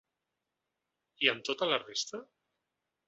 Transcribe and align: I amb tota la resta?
I 1.25 1.31
amb 1.33 1.45
tota 1.51 1.69
la 1.73 1.79
resta? 1.85 2.25